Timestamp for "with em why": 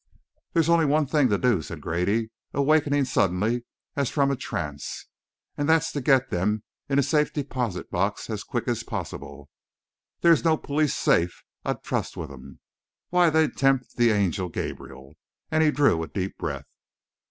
12.17-13.29